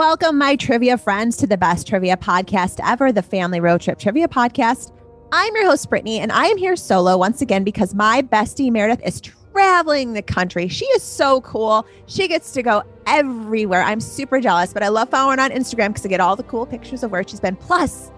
Welcome, 0.00 0.38
my 0.38 0.56
trivia 0.56 0.96
friends, 0.96 1.36
to 1.36 1.46
the 1.46 1.58
best 1.58 1.86
trivia 1.86 2.16
podcast 2.16 2.80
ever, 2.82 3.12
the 3.12 3.20
Family 3.20 3.60
Road 3.60 3.82
Trip 3.82 3.98
Trivia 3.98 4.28
Podcast. 4.28 4.92
I'm 5.30 5.54
your 5.54 5.66
host, 5.66 5.90
Brittany, 5.90 6.20
and 6.20 6.32
I 6.32 6.46
am 6.46 6.56
here 6.56 6.74
solo 6.74 7.18
once 7.18 7.42
again 7.42 7.64
because 7.64 7.94
my 7.94 8.22
bestie, 8.22 8.72
Meredith, 8.72 9.02
is 9.04 9.20
traveling 9.20 10.14
the 10.14 10.22
country. 10.22 10.68
She 10.68 10.86
is 10.86 11.02
so 11.02 11.42
cool. 11.42 11.86
She 12.06 12.28
gets 12.28 12.52
to 12.52 12.62
go 12.62 12.82
everywhere. 13.06 13.82
I'm 13.82 14.00
super 14.00 14.40
jealous, 14.40 14.72
but 14.72 14.82
I 14.82 14.88
love 14.88 15.10
following 15.10 15.38
on 15.38 15.50
Instagram 15.50 15.88
because 15.88 16.06
I 16.06 16.08
get 16.08 16.18
all 16.18 16.34
the 16.34 16.44
cool 16.44 16.64
pictures 16.64 17.02
of 17.02 17.10
where 17.10 17.22
she's 17.28 17.38
been. 17.38 17.56
Plus, 17.56 18.10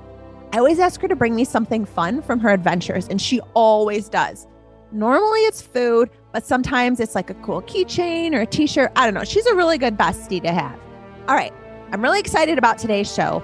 I 0.52 0.58
always 0.58 0.78
ask 0.78 1.00
her 1.00 1.08
to 1.08 1.16
bring 1.16 1.34
me 1.34 1.44
something 1.44 1.84
fun 1.84 2.22
from 2.22 2.38
her 2.38 2.50
adventures, 2.50 3.08
and 3.08 3.20
she 3.20 3.40
always 3.54 4.08
does. 4.08 4.46
Normally 4.92 5.40
it's 5.40 5.60
food, 5.60 6.10
but 6.32 6.46
sometimes 6.46 7.00
it's 7.00 7.16
like 7.16 7.30
a 7.30 7.34
cool 7.34 7.60
keychain 7.62 8.34
or 8.34 8.42
a 8.42 8.46
t 8.46 8.68
shirt. 8.68 8.92
I 8.94 9.04
don't 9.04 9.14
know. 9.14 9.24
She's 9.24 9.46
a 9.46 9.54
really 9.56 9.78
good 9.78 9.98
bestie 9.98 10.40
to 10.44 10.52
have. 10.52 10.78
All 11.26 11.34
right. 11.34 11.52
I'm 11.92 12.00
really 12.00 12.20
excited 12.20 12.56
about 12.56 12.78
today's 12.78 13.12
show. 13.12 13.42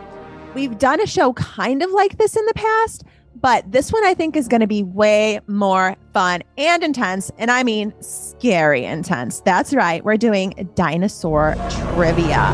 We've 0.55 0.79
done 0.79 1.03
a 1.03 1.07
show 1.07 1.35
kind 1.35 1.83
of 1.83 1.91
like 1.91 2.17
this 2.17 2.35
in 2.35 2.47
the 2.47 2.55
past, 2.55 3.05
but 3.39 3.71
this 3.71 3.93
one 3.93 4.03
I 4.07 4.15
think 4.15 4.37
is 4.37 4.49
going 4.49 4.63
to 4.63 4.67
be 4.67 4.83
way 4.83 5.41
more 5.49 5.97
fun 6.15 6.43
and 6.57 6.83
intense. 6.83 7.31
And 7.37 7.51
I 7.51 7.63
mean, 7.63 7.93
scary 8.01 8.87
intense. 8.87 9.41
That's 9.41 9.75
right. 9.75 10.03
We're 10.03 10.17
doing 10.17 10.71
dinosaur 10.75 11.57
trivia. 11.95 12.51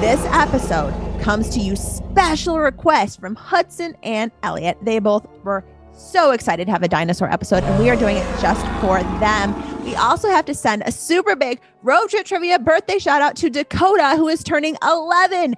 This 0.00 0.20
episode 0.32 0.92
comes 1.22 1.48
to 1.50 1.60
you 1.60 1.76
special 1.76 2.58
request 2.58 3.20
from 3.20 3.36
Hudson 3.36 3.96
and 4.02 4.32
Eliot. 4.42 4.78
They 4.82 4.98
both 4.98 5.28
were 5.44 5.64
so 5.96 6.32
excited 6.32 6.66
to 6.66 6.72
have 6.72 6.82
a 6.82 6.88
dinosaur 6.88 7.30
episode, 7.30 7.64
and 7.64 7.78
we 7.82 7.90
are 7.90 7.96
doing 7.96 8.16
it 8.16 8.40
just 8.40 8.64
for 8.80 9.02
them. 9.18 9.84
We 9.84 9.94
also 9.94 10.28
have 10.28 10.44
to 10.46 10.54
send 10.54 10.82
a 10.84 10.92
super 10.92 11.36
big 11.36 11.60
road 11.82 12.08
trip 12.08 12.26
trivia 12.26 12.58
birthday 12.58 12.98
shout 12.98 13.22
out 13.22 13.36
to 13.36 13.50
Dakota, 13.50 14.14
who 14.16 14.28
is 14.28 14.42
turning 14.42 14.76
11. 14.82 15.54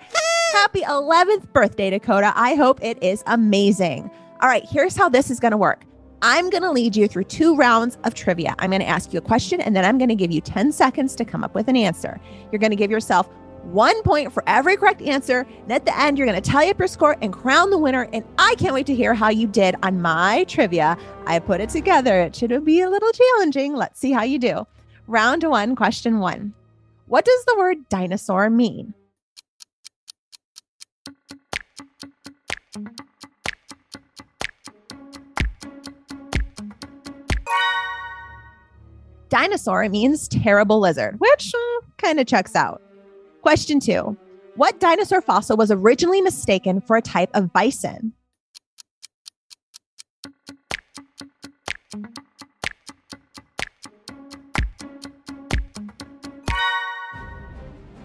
Happy 0.53 0.81
11th 0.83 1.53
birthday, 1.53 1.91
Dakota. 1.91 2.33
I 2.37 2.55
hope 2.55 2.83
it 2.83 3.03
is 3.03 3.23
amazing. 3.27 4.11
All 4.41 4.49
right, 4.49 4.65
here's 4.69 4.97
how 4.97 5.09
this 5.09 5.31
is 5.31 5.41
going 5.41 5.53
to 5.53 5.57
work. 5.57 5.85
I'm 6.23 6.51
going 6.51 6.63
to 6.63 6.71
lead 6.71 6.97
you 6.97 7.07
through 7.07 7.25
two 7.25 7.55
rounds 7.55 7.97
of 8.05 8.15
trivia. 8.15 8.55
I'm 8.59 8.71
going 8.71 8.83
to 8.83 8.89
ask 8.89 9.13
you 9.13 9.19
a 9.19 9.23
question 9.23 9.61
and 9.61 9.75
then 9.75 9.85
I'm 9.85 9.99
going 9.99 10.09
to 10.09 10.17
give 10.17 10.33
you 10.33 10.41
10 10.41 10.73
seconds 10.73 11.15
to 11.17 11.25
come 11.25 11.45
up 11.45 11.55
with 11.55 11.69
an 11.69 11.77
answer. 11.77 12.21
You're 12.51 12.59
going 12.59 12.71
to 12.71 12.77
give 12.77 12.91
yourself 12.91 13.29
one 13.73 14.03
point 14.03 14.33
for 14.33 14.43
every 14.47 14.77
correct 14.77 15.03
answer. 15.03 15.47
And 15.63 15.73
at 15.73 15.85
the 15.85 15.99
end, 15.99 16.19
you're 16.19 16.27
going 16.27 16.41
to 16.41 16.51
tally 16.51 16.71
up 16.71 16.79
your 16.79 16.89
score 16.89 17.17
and 17.21 17.33
crown 17.33 17.71
the 17.71 17.79
winner. 17.79 18.09
And 18.13 18.25
I 18.39 18.55
can't 18.57 18.75
wait 18.75 18.87
to 18.87 18.95
hear 18.95 19.15
how 19.15 19.29
you 19.29 19.47
did 19.47 19.77
on 19.83 20.01
my 20.01 20.45
trivia. 20.45 20.97
I 21.27 21.39
put 21.39 21.61
it 21.61 21.69
together. 21.69 22.21
It 22.21 22.35
should 22.35 22.65
be 22.65 22.81
a 22.81 22.89
little 22.89 23.13
challenging. 23.13 23.75
Let's 23.75 24.01
see 24.01 24.13
how 24.13 24.23
you 24.23 24.39
do. 24.39 24.67
Round 25.07 25.45
one, 25.45 25.77
question 25.77 26.19
one 26.19 26.55
What 27.07 27.25
does 27.25 27.45
the 27.45 27.57
word 27.59 27.89
dinosaur 27.89 28.51
mean? 28.51 28.95
Dinosaur 39.29 39.87
means 39.91 40.27
terrible 40.27 40.81
lizard, 40.81 41.21
which 41.21 41.53
uh, 41.55 41.81
kind 41.99 42.19
of 42.19 42.27
checks 42.27 42.57
out. 42.57 42.81
Question 43.43 43.79
two 43.81 44.17
What 44.57 44.81
dinosaur 44.81 45.21
fossil 45.21 45.57
was 45.57 45.71
originally 45.71 46.21
mistaken 46.21 46.81
for 46.81 46.97
a 46.97 47.03
type 47.03 47.31
of 47.35 47.53
bison? 47.53 48.13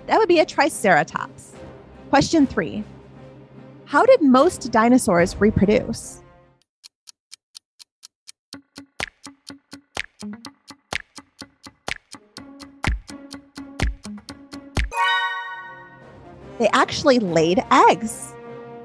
That 0.06 0.20
would 0.20 0.28
be 0.28 0.40
a 0.40 0.46
Triceratops. 0.46 1.54
Question 2.10 2.46
three 2.46 2.84
How 3.86 4.06
did 4.06 4.22
most 4.22 4.72
dinosaurs 4.72 5.36
reproduce? 5.38 6.22
They 16.59 16.68
actually 16.69 17.19
laid 17.19 17.64
eggs. 17.72 18.34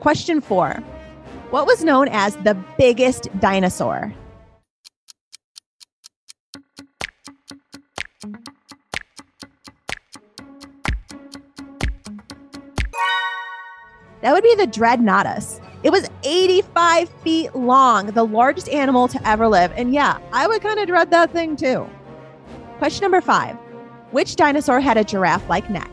Question 0.00 0.40
four 0.40 0.74
What 1.50 1.66
was 1.66 1.84
known 1.84 2.08
as 2.08 2.36
the 2.36 2.54
biggest 2.76 3.28
dinosaur? 3.40 4.12
That 14.20 14.32
would 14.32 14.42
be 14.42 14.54
the 14.56 14.66
Dreadnoughtus. 14.66 15.60
It 15.84 15.90
was 15.90 16.10
85 16.24 17.08
feet 17.08 17.54
long, 17.54 18.06
the 18.06 18.24
largest 18.24 18.68
animal 18.68 19.06
to 19.08 19.28
ever 19.28 19.46
live. 19.46 19.72
And 19.76 19.94
yeah, 19.94 20.18
I 20.32 20.48
would 20.48 20.60
kind 20.60 20.80
of 20.80 20.88
dread 20.88 21.10
that 21.12 21.30
thing 21.30 21.54
too. 21.54 21.88
Question 22.78 23.02
number 23.02 23.20
five 23.20 23.56
Which 24.10 24.36
dinosaur 24.36 24.80
had 24.80 24.96
a 24.96 25.04
giraffe 25.04 25.48
like 25.48 25.70
neck? 25.70 25.90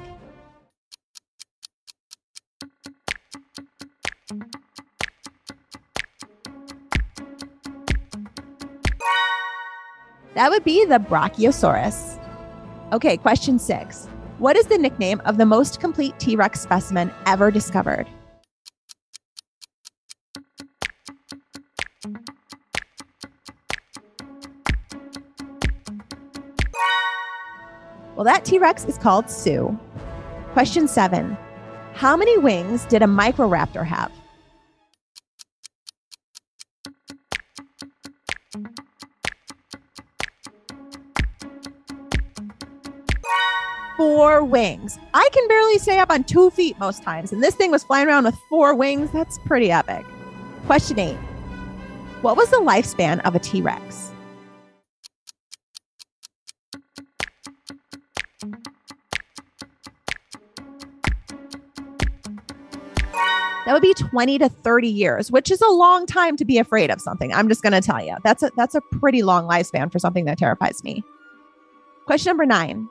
That 10.36 10.52
would 10.52 10.66
be 10.66 10.84
the 10.84 10.98
Brachiosaurus. 10.98 12.22
Okay, 12.92 13.16
question 13.16 13.58
six. 13.58 14.08
What 14.38 14.58
is 14.58 14.68
the 14.68 14.78
nickname 14.78 15.22
of 15.22 15.38
the 15.38 15.46
most 15.46 15.80
complete 15.80 16.20
T 16.20 16.36
Rex 16.36 16.60
specimen 16.60 17.10
ever 17.26 17.52
discovered? 17.52 18.06
Well, 28.16 28.26
that 28.26 28.44
T 28.44 28.60
Rex 28.60 28.84
is 28.84 28.98
called 28.98 29.30
Sue. 29.30 29.80
Question 30.52 30.90
seven 30.90 31.38
How 31.94 32.18
many 32.18 32.38
wings 32.38 32.84
did 32.84 33.02
a 33.02 33.08
Microraptor 33.08 33.86
have? 33.86 34.12
Four 43.98 44.44
wings. 44.44 45.00
I 45.14 45.28
can 45.32 45.48
barely 45.48 45.78
stay 45.78 46.00
up 46.00 46.10
on 46.10 46.24
two 46.24 46.50
feet 46.50 46.78
most 46.80 47.04
times, 47.04 47.32
and 47.32 47.44
this 47.44 47.56
thing 47.56 47.72
was 47.72 47.84
flying 47.84 48.08
around 48.08 48.26
with 48.26 48.36
four 48.50 48.76
wings. 48.76 49.12
That's 49.12 49.38
pretty 49.40 49.72
epic. 49.72 50.06
Question 50.66 51.00
eight 51.00 51.18
What 52.22 52.38
was 52.38 52.50
the 52.50 52.58
lifespan 52.58 53.20
of 53.26 53.36
a 53.36 53.40
T 53.40 53.62
Rex? 53.62 54.12
That 63.66 63.74
would 63.74 63.82
be 63.82 63.96
20 63.96 64.38
to 64.40 64.50
30 64.50 64.88
years, 64.88 65.32
which 65.32 65.50
is 65.50 65.60
a 65.60 65.70
long 65.70 66.06
time 66.06 66.38
to 66.38 66.46
be 66.46 66.60
afraid 66.60 66.92
of 66.92 67.02
something. 67.02 67.34
I'm 67.34 67.50
just 67.50 67.64
going 67.64 67.74
to 67.74 67.82
tell 67.82 68.04
you. 68.04 68.16
That's 68.24 68.44
a 68.44 68.52
that's 68.56 68.76
a 68.76 68.82
pretty 69.00 69.24
long 69.24 69.48
lifespan 69.48 69.92
for 69.92 69.98
something 69.98 70.26
that 70.26 70.38
terrifies 70.38 70.84
me. 70.84 71.04
Question 72.06 72.30
number 72.30 72.46
9. 72.46 72.88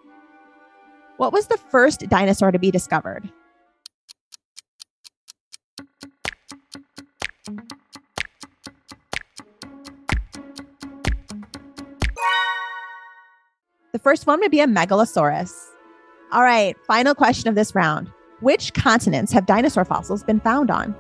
What 1.17 1.33
was 1.33 1.47
the 1.47 1.57
first 1.57 2.09
dinosaur 2.09 2.51
to 2.51 2.59
be 2.59 2.71
discovered? 2.71 3.31
The 13.93 14.01
first 14.01 14.27
one 14.27 14.41
would 14.41 14.51
be 14.51 14.61
a 14.61 14.67
megalosaurus. 14.67 15.55
All 16.33 16.43
right, 16.43 16.77
final 16.85 17.15
question 17.15 17.49
of 17.49 17.55
this 17.55 17.77
round. 17.77 18.11
Which 18.41 18.75
continents 18.75 19.31
have 19.33 19.47
dinosaur 19.47 19.85
fossils 19.85 20.25
been 20.25 20.41
found 20.41 20.69
on? 20.69 20.97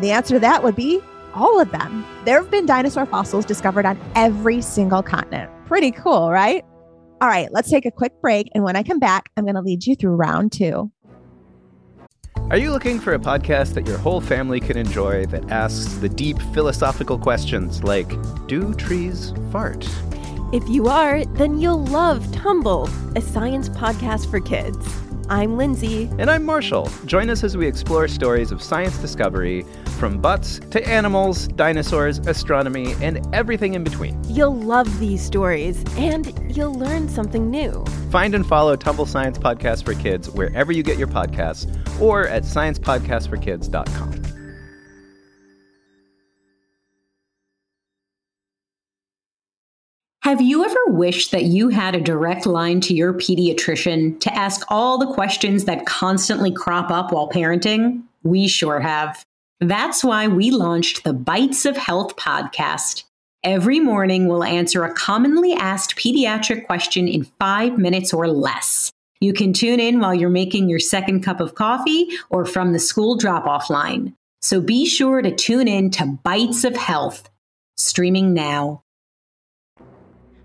The 0.00 0.12
answer 0.12 0.34
to 0.34 0.40
that 0.40 0.62
would 0.62 0.76
be 0.76 1.00
all 1.34 1.60
of 1.60 1.70
them. 1.70 2.04
There 2.24 2.40
have 2.40 2.50
been 2.50 2.66
dinosaur 2.66 3.06
fossils 3.06 3.44
discovered 3.44 3.84
on 3.84 3.98
every 4.14 4.60
single 4.62 5.02
continent. 5.02 5.50
Pretty 5.66 5.90
cool, 5.90 6.30
right? 6.30 6.64
All 7.20 7.28
right, 7.28 7.48
let's 7.52 7.68
take 7.68 7.84
a 7.84 7.90
quick 7.90 8.12
break. 8.20 8.48
And 8.54 8.62
when 8.62 8.76
I 8.76 8.82
come 8.82 9.00
back, 9.00 9.30
I'm 9.36 9.44
going 9.44 9.56
to 9.56 9.60
lead 9.60 9.86
you 9.86 9.96
through 9.96 10.14
round 10.14 10.52
two. 10.52 10.92
Are 12.50 12.56
you 12.56 12.70
looking 12.70 12.98
for 13.00 13.12
a 13.12 13.18
podcast 13.18 13.74
that 13.74 13.86
your 13.86 13.98
whole 13.98 14.20
family 14.20 14.60
can 14.60 14.78
enjoy 14.78 15.26
that 15.26 15.50
asks 15.50 15.94
the 15.96 16.08
deep 16.08 16.40
philosophical 16.54 17.18
questions 17.18 17.82
like 17.82 18.08
Do 18.46 18.72
trees 18.74 19.34
fart? 19.50 19.86
If 20.52 20.66
you 20.68 20.86
are, 20.86 21.24
then 21.24 21.60
you'll 21.60 21.84
love 21.86 22.32
Tumble, 22.32 22.88
a 23.16 23.20
science 23.20 23.68
podcast 23.68 24.30
for 24.30 24.40
kids. 24.40 24.78
I'm 25.28 25.58
Lindsay. 25.58 26.08
And 26.18 26.30
I'm 26.30 26.42
Marshall. 26.42 26.88
Join 27.04 27.28
us 27.28 27.44
as 27.44 27.54
we 27.54 27.66
explore 27.66 28.08
stories 28.08 28.50
of 28.50 28.62
science 28.62 28.96
discovery 28.96 29.66
from 29.98 30.20
butts 30.20 30.60
to 30.70 30.86
animals, 30.88 31.48
dinosaurs, 31.48 32.18
astronomy, 32.20 32.94
and 33.02 33.20
everything 33.34 33.74
in 33.74 33.84
between. 33.84 34.18
You'll 34.24 34.56
love 34.56 34.98
these 34.98 35.22
stories 35.22 35.84
and 35.96 36.32
you'll 36.56 36.74
learn 36.74 37.08
something 37.08 37.50
new. 37.50 37.84
Find 38.10 38.34
and 38.34 38.46
follow 38.46 38.76
Tumble 38.76 39.06
Science 39.06 39.38
Podcast 39.38 39.84
for 39.84 39.94
Kids 39.94 40.30
wherever 40.30 40.72
you 40.72 40.82
get 40.82 40.96
your 40.96 41.08
podcasts 41.08 41.68
or 42.00 42.26
at 42.28 42.44
sciencepodcastforkids.com. 42.44 44.28
Have 50.28 50.42
you 50.42 50.62
ever 50.62 50.76
wished 50.88 51.30
that 51.30 51.44
you 51.44 51.70
had 51.70 51.94
a 51.94 52.00
direct 52.02 52.44
line 52.44 52.82
to 52.82 52.94
your 52.94 53.14
pediatrician 53.14 54.20
to 54.20 54.34
ask 54.34 54.62
all 54.68 54.98
the 54.98 55.10
questions 55.14 55.64
that 55.64 55.86
constantly 55.86 56.52
crop 56.52 56.90
up 56.90 57.12
while 57.12 57.30
parenting? 57.30 58.02
We 58.24 58.46
sure 58.46 58.78
have. 58.78 59.24
That's 59.60 60.04
why 60.04 60.28
we 60.28 60.52
launched 60.52 61.02
the 61.02 61.12
Bites 61.12 61.64
of 61.64 61.76
Health 61.76 62.14
podcast. 62.14 63.02
Every 63.42 63.80
morning, 63.80 64.28
we'll 64.28 64.44
answer 64.44 64.84
a 64.84 64.94
commonly 64.94 65.52
asked 65.52 65.96
pediatric 65.96 66.64
question 66.66 67.08
in 67.08 67.24
five 67.40 67.76
minutes 67.76 68.14
or 68.14 68.28
less. 68.28 68.92
You 69.20 69.32
can 69.32 69.52
tune 69.52 69.80
in 69.80 69.98
while 69.98 70.14
you're 70.14 70.30
making 70.30 70.68
your 70.68 70.78
second 70.78 71.22
cup 71.24 71.40
of 71.40 71.56
coffee 71.56 72.08
or 72.30 72.44
from 72.44 72.72
the 72.72 72.78
school 72.78 73.16
drop 73.16 73.46
off 73.46 73.68
line. 73.68 74.14
So 74.42 74.60
be 74.60 74.86
sure 74.86 75.22
to 75.22 75.34
tune 75.34 75.66
in 75.66 75.90
to 75.90 76.06
Bites 76.22 76.62
of 76.62 76.76
Health, 76.76 77.28
streaming 77.76 78.34
now. 78.34 78.84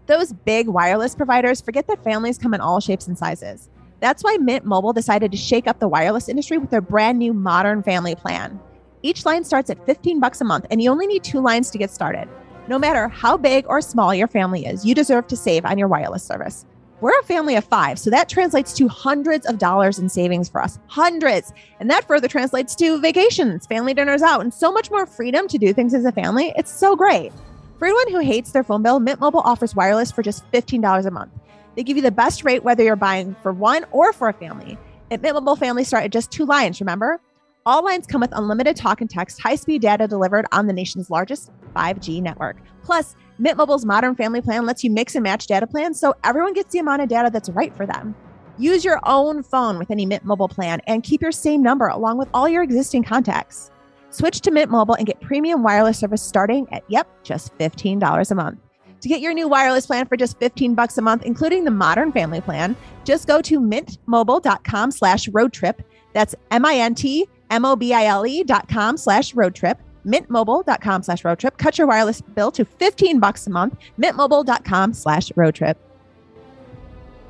Those 0.08 0.34
big 0.34 0.68
wireless 0.68 1.14
providers 1.14 1.62
forget 1.62 1.86
that 1.86 2.04
families 2.04 2.40
come 2.40 2.56
in 2.56 2.62
all 2.62 2.80
shapes 2.80 3.08
and 3.08 3.16
sizes. 3.16 3.70
That's 4.00 4.24
why 4.24 4.38
Mint 4.38 4.66
Mobile 4.66 4.92
decided 4.92 5.30
to 5.34 5.38
shake 5.38 5.68
up 5.68 5.80
the 5.80 5.88
wireless 5.88 6.28
industry 6.28 6.58
with 6.58 6.72
their 6.72 6.82
brand 6.82 7.20
new 7.20 7.32
modern 7.32 7.84
family 7.84 8.16
plan. 8.16 8.60
Each 9.04 9.26
line 9.26 9.44
starts 9.44 9.70
at 9.70 9.86
15 9.86 10.22
bucks 10.22 10.40
a 10.40 10.46
month 10.46 10.66
and 10.72 10.82
you 10.82 10.90
only 10.90 11.06
need 11.06 11.24
two 11.24 11.42
lines 11.42 11.70
to 11.72 11.78
get 11.78 11.92
started. 11.92 12.30
No 12.70 12.80
matter 12.80 13.10
how 13.10 13.36
big 13.36 13.66
or 13.68 13.82
small 13.82 14.16
your 14.16 14.30
family 14.30 14.66
is, 14.66 14.86
you 14.86 14.96
deserve 14.96 15.28
to 15.28 15.36
save 15.36 15.66
on 15.66 15.78
your 15.78 15.90
wireless 15.90 16.24
service. 16.24 16.66
We're 17.02 17.20
a 17.20 17.24
family 17.24 17.58
of 17.58 17.66
five, 17.66 18.00
so 18.00 18.10
that 18.12 18.30
translates 18.30 18.72
to 18.76 18.88
hundreds 18.88 19.46
of 19.46 19.58
dollars 19.58 20.00
in 20.00 20.08
savings 20.08 20.48
for 20.48 20.62
us. 20.62 20.80
Hundreds. 20.88 21.52
And 21.82 21.90
that 21.90 22.08
further 22.08 22.30
translates 22.30 22.76
to 22.76 23.02
vacations, 23.02 23.68
family 23.68 23.94
dinners 23.94 24.22
out, 24.22 24.40
and 24.40 24.54
so 24.54 24.72
much 24.72 24.90
more 24.90 25.06
freedom 25.06 25.50
to 25.50 25.58
do 25.58 25.74
things 25.74 25.94
as 25.94 26.06
a 26.06 26.14
family. 26.14 26.54
It's 26.56 26.72
so 26.72 26.96
great. 26.96 27.34
For 27.78 27.88
anyone 27.88 28.14
who 28.14 28.20
hates 28.20 28.54
their 28.54 28.64
phone 28.64 28.84
bill, 28.84 29.02
Mint 29.02 29.20
Mobile 29.20 29.42
offers 29.42 29.76
wireless 29.76 30.14
for 30.14 30.22
just 30.22 30.50
$15 30.54 31.06
a 31.06 31.12
month. 31.12 31.34
They 31.76 31.84
give 31.84 31.98
you 31.98 32.04
the 32.04 32.12
best 32.12 32.46
rate 32.46 32.64
whether 32.64 32.84
you're 32.84 32.96
buying 32.96 33.36
for 33.44 33.52
one 33.52 33.86
or 33.92 34.14
for 34.14 34.30
a 34.30 34.34
family. 34.34 34.78
At 35.12 35.22
Mint 35.22 35.36
Mobile, 35.36 35.58
families 35.58 35.90
start 35.90 36.06
at 36.06 36.12
just 36.12 36.32
two 36.32 36.46
lines, 36.46 36.80
remember? 36.80 37.20
All 37.66 37.84
lines 37.84 38.06
come 38.06 38.20
with 38.20 38.34
unlimited 38.34 38.76
talk 38.76 39.00
and 39.00 39.10
text, 39.10 39.40
high 39.42 39.56
speed 39.56 39.82
data 39.82 40.06
delivered 40.06 40.46
on 40.52 40.68
the 40.68 40.74
nation's 40.74 41.10
largest 41.10 41.50
5G 41.74 42.22
network. 42.22 42.58
Plus, 42.84 43.16
Mint 43.40 43.58
Mobile's 43.58 43.86
modern 43.86 44.16
family 44.16 44.42
plan 44.42 44.66
lets 44.66 44.84
you 44.84 44.92
mix 44.92 45.16
and 45.16 45.24
match 45.24 45.48
data 45.48 45.66
plans 45.66 45.98
so 45.98 46.14
everyone 46.26 46.54
gets 46.54 46.74
the 46.74 46.80
amount 46.80 47.02
of 47.02 47.08
data 47.08 47.30
that's 47.32 47.50
right 47.50 47.74
for 47.74 47.86
them. 47.86 48.16
Use 48.58 48.84
your 48.84 49.00
own 49.04 49.44
phone 49.44 49.80
with 49.80 49.92
any 49.92 50.06
Mint 50.06 50.26
Mobile 50.26 50.50
plan 50.50 50.82
and 50.88 51.04
keep 51.04 51.22
your 51.22 51.32
same 51.32 51.64
number 51.64 51.88
along 51.88 52.18
with 52.18 52.28
all 52.34 52.50
your 52.50 52.64
existing 52.64 53.02
contacts. 53.02 53.72
Switch 54.10 54.42
to 54.42 54.52
Mint 54.52 54.70
Mobile 54.70 54.96
and 54.96 55.08
get 55.08 55.22
premium 55.22 55.64
wireless 55.64 55.98
service 55.98 56.22
starting 56.22 56.68
at, 56.74 56.84
yep, 56.90 57.08
just 57.24 57.58
$15 57.60 58.30
a 58.30 58.36
month. 58.36 58.60
To 59.00 59.10
get 59.10 59.22
your 59.22 59.34
new 59.34 59.48
wireless 59.48 59.86
plan 59.86 60.06
for 60.06 60.18
just 60.18 60.38
15 60.40 60.76
bucks 60.76 60.98
a 60.98 61.02
month, 61.02 61.24
including 61.24 61.64
the 61.64 61.72
modern 61.72 62.12
family 62.12 62.42
plan, 62.42 62.76
just 63.06 63.26
go 63.26 63.42
to 63.42 63.60
mintmobile.com 63.60 64.92
slash 64.92 65.28
road 65.30 65.54
trip. 65.54 65.82
That's 66.14 66.36
M-I-N-T-M-O-B-I-L-E 67.54 68.44
dot 68.44 68.68
com 68.68 68.98
slash 68.98 69.34
road 69.34 69.56
trip. 69.56 69.80
Mintmobile.com 70.06 71.04
slash 71.04 71.24
road 71.24 71.40
trip. 71.40 71.58
Cut 71.58 71.78
your 71.78 71.88
wireless 71.88 72.22
bill 72.22 72.52
to 72.52 72.66
15 72.66 73.20
bucks 73.20 73.48
a 73.48 73.50
month. 73.50 73.78
Mintmobile.com 74.00 74.94
slash 74.94 75.32
road 75.36 75.56
trip. 75.56 75.78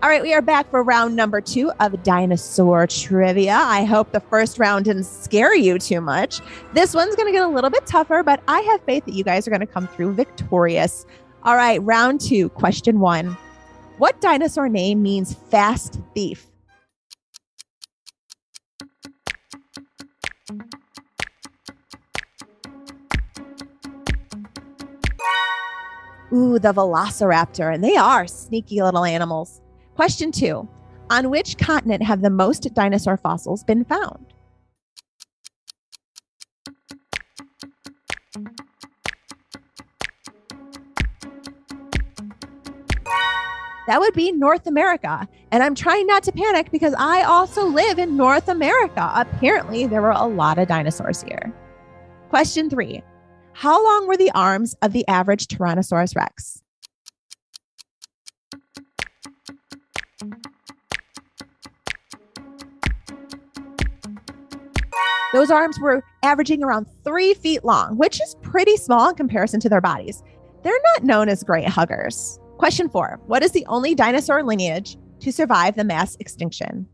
All 0.02 0.10
right, 0.10 0.22
we 0.22 0.34
are 0.34 0.42
back 0.42 0.70
for 0.70 0.84
round 0.84 1.16
number 1.16 1.40
two 1.40 1.72
of 1.80 2.04
dinosaur 2.04 2.88
trivia. 2.88 3.56
I 3.56 3.86
hope 3.86 4.12
the 4.12 4.20
first 4.20 4.60
round 4.60 4.84
didn't 4.84 5.06
scare 5.06 5.56
you 5.56 5.80
too 5.80 6.02
much. 6.02 6.42
This 6.74 6.94
one's 6.94 7.16
going 7.16 7.28
to 7.28 7.32
get 7.32 7.44
a 7.44 7.48
little 7.48 7.70
bit 7.70 7.86
tougher, 7.86 8.22
but 8.22 8.42
I 8.50 8.60
have 8.62 8.82
faith 8.82 9.06
that 9.06 9.14
you 9.14 9.24
guys 9.24 9.48
are 9.48 9.52
going 9.52 9.62
to 9.62 9.68
come 9.68 9.88
through 9.88 10.14
victorious. 10.14 11.06
All 11.44 11.56
right, 11.56 11.82
round 11.82 12.20
two, 12.20 12.50
question 12.50 13.00
one. 13.00 13.38
What 13.98 14.20
dinosaur 14.20 14.68
name 14.68 15.02
means 15.02 15.36
fast 15.36 16.02
thief? 16.14 16.50
Ooh, 26.34 26.58
the 26.58 26.74
velociraptor. 26.74 27.74
And 27.74 27.84
they 27.84 27.96
are 27.96 28.26
sneaky 28.28 28.82
little 28.82 29.06
animals. 29.06 29.62
Question 29.96 30.32
two 30.32 30.68
On 31.10 31.30
which 31.30 31.58
continent 31.58 32.02
have 32.04 32.22
the 32.22 32.30
most 32.30 32.74
dinosaur 32.74 33.18
fossils 33.18 33.64
been 33.64 33.86
found? 33.86 34.34
That 43.86 44.00
would 44.00 44.14
be 44.14 44.32
North 44.32 44.66
America. 44.66 45.28
And 45.52 45.62
I'm 45.62 45.76
trying 45.76 46.08
not 46.08 46.24
to 46.24 46.32
panic 46.32 46.72
because 46.72 46.96
I 46.98 47.24
also 47.24 47.66
live 47.68 48.00
in 48.00 48.16
North 48.16 48.48
America. 48.48 49.12
Apparently, 49.14 49.86
there 49.86 50.02
were 50.02 50.12
a 50.12 50.26
lot 50.26 50.58
of 50.58 50.70
dinosaurs 50.70 51.22
here. 51.22 51.54
Question 52.30 52.70
three 52.70 53.04
How 53.54 53.84
long 53.84 54.08
were 54.08 54.18
the 54.18 54.32
arms 54.32 54.76
of 54.82 54.94
the 54.94 55.08
average 55.08 55.48
Tyrannosaurus 55.48 56.16
Rex? 56.16 56.62
Those 65.34 65.50
arms 65.50 65.80
were 65.80 66.04
averaging 66.24 66.64
around 66.64 66.86
three 67.04 67.34
feet 67.34 67.64
long, 67.64 67.98
which 67.98 68.22
is 68.22 68.36
pretty 68.42 68.78
small 68.78 69.10
in 69.10 69.16
comparison 69.16 69.60
to 69.62 69.70
their 69.70 69.82
bodies. 69.82 70.22
They're 70.64 70.74
not 70.94 71.04
known 71.04 71.28
as 71.28 71.44
great 71.44 71.68
huggers. 71.68 72.40
Question 72.58 72.90
four 72.90 73.20
What 73.26 73.44
is 73.44 73.52
the 73.52 73.66
only 73.68 73.96
dinosaur 73.96 74.44
lineage 74.44 74.98
to 75.22 75.32
survive 75.32 75.76
the 75.76 75.84
mass 75.84 76.16
extinction? 76.20 76.88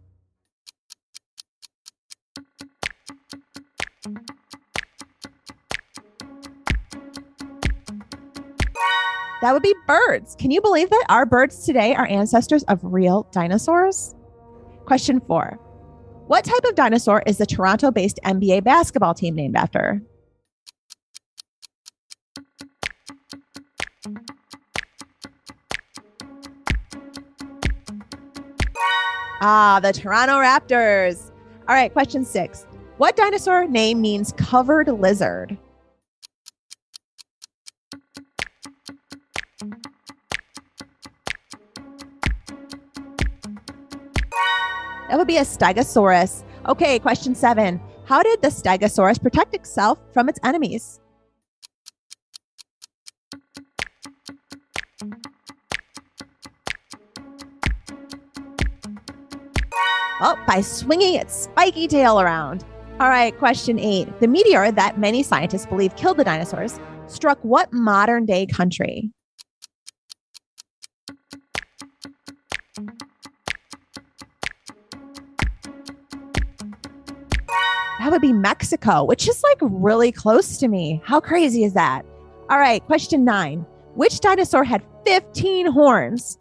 That 9.41 9.53
would 9.53 9.63
be 9.63 9.75
birds. 9.87 10.35
Can 10.35 10.51
you 10.51 10.61
believe 10.61 10.89
that 10.89 11.05
our 11.07 11.25
birds 11.25 11.65
today 11.65 11.95
are 11.95 12.05
ancestors 12.07 12.63
of 12.63 12.79
real 12.83 13.27
dinosaurs? 13.31 14.15
Question 14.85 15.21
four 15.21 15.57
What 16.27 16.43
type 16.43 16.63
of 16.65 16.75
dinosaur 16.75 17.23
is 17.25 17.37
the 17.37 17.45
Toronto 17.45 17.89
based 17.89 18.19
NBA 18.25 18.65
basketball 18.65 19.13
team 19.13 19.35
named 19.35 19.55
after? 19.55 20.01
Ah, 29.41 29.79
the 29.81 29.93
Toronto 29.93 30.33
Raptors. 30.33 31.31
All 31.69 31.75
right, 31.75 31.93
question 31.93 32.25
six. 32.25 32.65
What 32.97 33.15
dinosaur 33.15 33.65
name 33.67 34.01
means 34.01 34.33
covered 34.33 34.89
lizard? 34.89 35.57
That 45.09 45.17
would 45.17 45.27
be 45.27 45.37
a 45.37 45.41
stegosaurus. 45.41 46.43
Okay, 46.67 46.99
question 46.99 47.33
seven. 47.33 47.81
How 48.05 48.21
did 48.21 48.43
the 48.43 48.49
stegosaurus 48.49 49.19
protect 49.19 49.55
itself 49.55 49.99
from 50.13 50.29
its 50.29 50.39
enemies? 50.43 50.99
Oh, 60.21 60.35
by 60.45 60.61
swinging 60.61 61.15
its 61.15 61.33
spiky 61.33 61.87
tail 61.87 62.21
around. 62.21 62.63
All 62.99 63.09
right, 63.09 63.35
question 63.37 63.79
eight. 63.79 64.19
The 64.19 64.27
meteor 64.27 64.71
that 64.71 64.99
many 64.99 65.23
scientists 65.23 65.65
believe 65.65 65.95
killed 65.95 66.17
the 66.17 66.23
dinosaurs 66.23 66.79
struck 67.07 67.39
what 67.41 67.73
modern 67.73 68.25
day 68.25 68.45
country? 68.45 69.11
That 77.99 78.11
would 78.11 78.21
be 78.21 78.31
Mexico, 78.31 79.03
which 79.03 79.27
is 79.27 79.43
like 79.43 79.57
really 79.61 80.13
close 80.13 80.57
to 80.59 80.69
me. 80.69 81.01
How 81.03 81.19
crazy 81.19 81.65
is 81.65 81.73
that? 81.73 82.05
All 82.49 82.57
right, 82.57 82.83
question 82.85 83.25
nine. 83.25 83.65
Which 83.93 84.21
dinosaur 84.21 84.63
had 84.63 84.83
15 85.05 85.65
horns? 85.65 86.37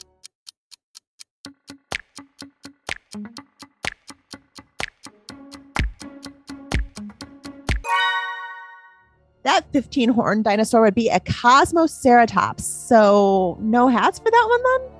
That 9.42 9.66
15 9.72 10.10
horn 10.10 10.42
dinosaur 10.42 10.82
would 10.82 10.94
be 10.94 11.08
a 11.08 11.18
Cosmoceratops. 11.18 12.60
So, 12.60 13.58
no 13.60 13.88
hats 13.88 14.20
for 14.20 14.30
that 14.30 14.46
one 14.48 14.62
then? 14.62 14.90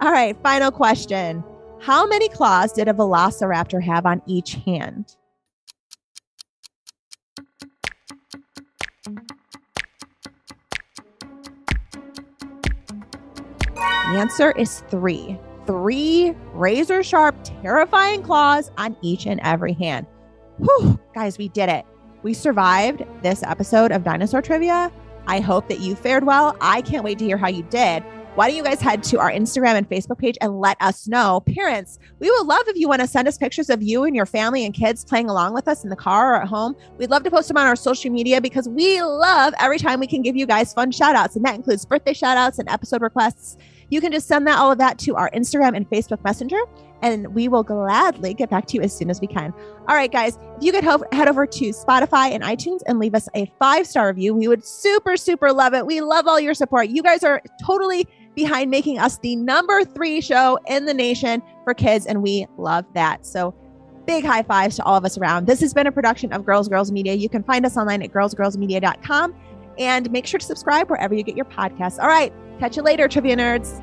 All 0.00 0.12
right, 0.12 0.34
final 0.42 0.70
question. 0.70 1.44
How 1.80 2.06
many 2.06 2.30
claws 2.30 2.72
did 2.72 2.88
a 2.88 2.94
velociraptor 2.94 3.82
have 3.82 4.06
on 4.06 4.22
each 4.26 4.54
hand? 4.64 5.16
Answer 14.16 14.52
is 14.52 14.82
three. 14.90 15.38
Three 15.66 16.34
razor 16.52 17.02
sharp, 17.02 17.36
terrifying 17.62 18.22
claws 18.22 18.70
on 18.76 18.96
each 19.02 19.26
and 19.26 19.40
every 19.42 19.74
hand. 19.74 20.06
Whew, 20.58 20.98
guys, 21.14 21.38
we 21.38 21.48
did 21.48 21.68
it. 21.68 21.84
We 22.22 22.34
survived 22.34 23.04
this 23.22 23.42
episode 23.42 23.92
of 23.92 24.04
Dinosaur 24.04 24.42
Trivia. 24.42 24.92
I 25.26 25.40
hope 25.40 25.68
that 25.68 25.80
you 25.80 25.94
fared 25.94 26.24
well. 26.24 26.56
I 26.60 26.82
can't 26.82 27.04
wait 27.04 27.18
to 27.20 27.24
hear 27.24 27.36
how 27.36 27.48
you 27.48 27.62
did. 27.64 28.02
Why 28.36 28.46
don't 28.46 28.56
you 28.56 28.62
guys 28.62 28.80
head 28.80 29.02
to 29.04 29.18
our 29.18 29.30
Instagram 29.30 29.74
and 29.74 29.88
Facebook 29.88 30.18
page 30.18 30.38
and 30.40 30.60
let 30.60 30.76
us 30.80 31.08
know? 31.08 31.40
Parents, 31.40 31.98
we 32.20 32.30
would 32.30 32.46
love 32.46 32.62
if 32.68 32.76
you 32.76 32.88
want 32.88 33.00
to 33.00 33.06
send 33.06 33.26
us 33.26 33.36
pictures 33.36 33.68
of 33.70 33.82
you 33.82 34.04
and 34.04 34.14
your 34.14 34.24
family 34.24 34.64
and 34.64 34.72
kids 34.72 35.04
playing 35.04 35.28
along 35.28 35.52
with 35.52 35.66
us 35.66 35.82
in 35.82 35.90
the 35.90 35.96
car 35.96 36.34
or 36.34 36.42
at 36.42 36.48
home. 36.48 36.76
We'd 36.96 37.10
love 37.10 37.24
to 37.24 37.30
post 37.30 37.48
them 37.48 37.56
on 37.56 37.66
our 37.66 37.74
social 37.74 38.10
media 38.10 38.40
because 38.40 38.68
we 38.68 39.02
love 39.02 39.52
every 39.58 39.78
time 39.78 39.98
we 39.98 40.06
can 40.06 40.22
give 40.22 40.36
you 40.36 40.46
guys 40.46 40.72
fun 40.72 40.92
shout 40.92 41.16
outs. 41.16 41.34
And 41.34 41.44
that 41.44 41.56
includes 41.56 41.84
birthday 41.84 42.12
shout 42.12 42.36
outs 42.36 42.58
and 42.60 42.68
episode 42.68 43.02
requests. 43.02 43.56
You 43.90 44.00
can 44.00 44.12
just 44.12 44.28
send 44.28 44.46
that 44.46 44.58
all 44.58 44.72
of 44.72 44.78
that 44.78 44.98
to 45.00 45.16
our 45.16 45.30
Instagram 45.32 45.76
and 45.76 45.88
Facebook 45.88 46.22
Messenger, 46.24 46.60
and 47.02 47.34
we 47.34 47.48
will 47.48 47.64
gladly 47.64 48.34
get 48.34 48.48
back 48.48 48.66
to 48.66 48.76
you 48.76 48.82
as 48.82 48.96
soon 48.96 49.10
as 49.10 49.20
we 49.20 49.26
can. 49.26 49.52
All 49.88 49.96
right, 49.96 50.10
guys, 50.10 50.38
if 50.56 50.62
you 50.62 50.72
could 50.72 50.84
ho- 50.84 51.04
head 51.12 51.28
over 51.28 51.46
to 51.46 51.64
Spotify 51.70 52.30
and 52.30 52.42
iTunes 52.42 52.80
and 52.86 52.98
leave 52.98 53.14
us 53.14 53.28
a 53.34 53.50
five 53.58 53.86
star 53.86 54.08
review, 54.08 54.34
we 54.34 54.48
would 54.48 54.64
super, 54.64 55.16
super 55.16 55.52
love 55.52 55.74
it. 55.74 55.84
We 55.84 56.00
love 56.00 56.26
all 56.26 56.38
your 56.38 56.54
support. 56.54 56.88
You 56.88 57.02
guys 57.02 57.24
are 57.24 57.42
totally 57.64 58.06
behind 58.34 58.70
making 58.70 58.98
us 58.98 59.18
the 59.18 59.34
number 59.36 59.84
three 59.84 60.20
show 60.20 60.58
in 60.68 60.84
the 60.84 60.94
nation 60.94 61.42
for 61.64 61.74
kids, 61.74 62.06
and 62.06 62.22
we 62.22 62.46
love 62.58 62.84
that. 62.94 63.26
So, 63.26 63.54
big 64.06 64.24
high 64.24 64.42
fives 64.42 64.76
to 64.76 64.84
all 64.84 64.96
of 64.96 65.04
us 65.04 65.18
around. 65.18 65.46
This 65.46 65.60
has 65.60 65.74
been 65.74 65.86
a 65.86 65.92
production 65.92 66.32
of 66.32 66.44
Girls 66.46 66.68
Girls 66.68 66.90
Media. 66.92 67.14
You 67.14 67.28
can 67.28 67.42
find 67.42 67.66
us 67.66 67.76
online 67.76 68.02
at 68.02 68.12
girlsgirlsmedia.com 68.12 69.34
and 69.78 70.10
make 70.10 70.26
sure 70.26 70.38
to 70.38 70.46
subscribe 70.46 70.90
wherever 70.90 71.14
you 71.14 71.22
get 71.22 71.36
your 71.36 71.44
podcasts. 71.46 71.98
All 71.98 72.08
right, 72.08 72.32
catch 72.60 72.76
you 72.76 72.82
later, 72.82 73.08
trivia 73.08 73.34
nerds. 73.36 73.82